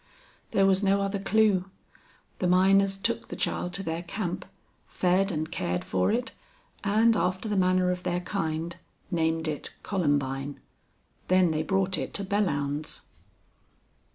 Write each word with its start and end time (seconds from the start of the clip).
There 0.49 0.65
was 0.65 0.81
no 0.81 0.99
other 1.01 1.19
clue. 1.19 1.65
The 2.39 2.47
miners 2.47 2.97
took 2.97 3.27
the 3.27 3.35
child 3.35 3.71
to 3.73 3.83
their 3.83 4.01
camp, 4.01 4.45
fed 4.87 5.31
and 5.31 5.51
cared 5.51 5.83
for 5.83 6.11
it, 6.11 6.31
and, 6.83 7.15
after 7.15 7.47
the 7.47 7.55
manner 7.55 7.91
of 7.91 8.01
their 8.01 8.21
kind, 8.21 8.77
named 9.11 9.47
it 9.47 9.75
Columbine. 9.83 10.59
Then 11.27 11.51
they 11.51 11.61
brought 11.61 11.99
it 11.99 12.15
to 12.15 12.25
Belllounds. 12.25 13.01